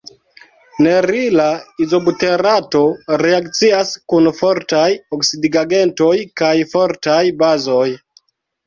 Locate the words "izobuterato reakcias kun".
1.85-4.33